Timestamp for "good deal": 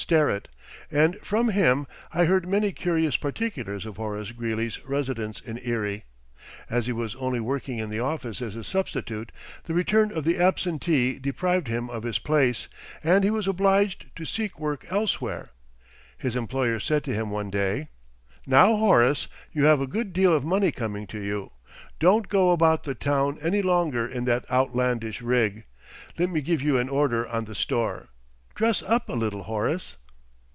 19.87-20.33